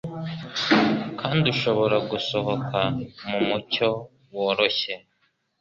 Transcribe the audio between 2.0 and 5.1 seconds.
gusohoka mu mucyo woroshye